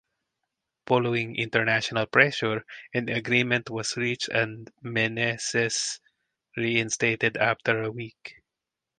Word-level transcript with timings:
Following 0.87 1.35
international 1.35 2.07
pressure, 2.07 2.65
an 2.91 3.07
agreement 3.07 3.69
was 3.69 3.95
reached 3.97 4.29
and 4.29 4.67
Menezes 4.83 5.99
reinstated 6.57 7.37
after 7.37 7.83
a 7.83 7.91
week. 7.91 8.41